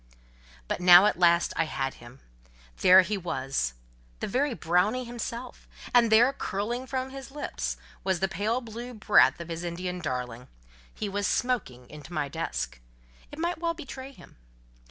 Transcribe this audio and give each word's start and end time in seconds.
But 0.67 0.79
now 0.81 1.05
at 1.05 1.19
last 1.19 1.53
I 1.55 1.65
had 1.65 1.93
him: 1.93 2.21
there 2.77 3.03
he 3.03 3.19
was—the 3.19 4.25
very 4.25 4.55
brownie 4.55 5.03
himself; 5.05 5.67
and 5.93 6.11
there, 6.11 6.33
curling 6.33 6.87
from 6.87 7.11
his 7.11 7.29
lips, 7.29 7.77
was 8.03 8.19
the 8.19 8.27
pale 8.27 8.61
blue 8.61 8.95
breath 8.95 9.39
of 9.39 9.49
his 9.49 9.63
Indian 9.63 9.99
darling: 9.99 10.47
he 10.91 11.07
was 11.07 11.27
smoking 11.27 11.87
into 11.87 12.13
my 12.13 12.29
desk: 12.29 12.79
it 13.31 13.37
might 13.37 13.59
well 13.59 13.75
betray 13.75 14.11
him. 14.11 14.37